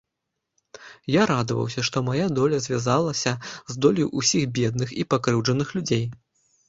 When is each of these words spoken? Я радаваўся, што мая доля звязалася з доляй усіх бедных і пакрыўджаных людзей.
Я 1.15 1.23
радаваўся, 1.31 1.83
што 1.89 1.97
мая 2.07 2.25
доля 2.39 2.57
звязалася 2.67 3.35
з 3.51 3.73
доляй 3.87 4.09
усіх 4.23 4.49
бедных 4.59 4.89
і 5.05 5.07
пакрыўджаных 5.13 5.67
людзей. 5.79 6.05